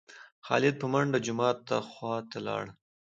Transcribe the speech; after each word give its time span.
خالد 0.45 0.75
په 0.81 0.87
منډه 0.93 1.19
جومات 1.25 1.67
خوا 1.89 2.15
ته 2.29 2.39
لاړ. 2.47 2.63